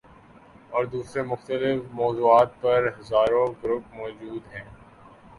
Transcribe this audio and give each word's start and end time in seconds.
اور 0.69 0.85
دوسرے 0.85 1.23
مختلف 1.23 1.83
موضوعات 1.91 2.59
پر 2.61 2.87
ہزاروں 2.99 3.45
گروپ 3.63 3.93
موجود 3.93 4.53
ہیں۔ 4.53 4.65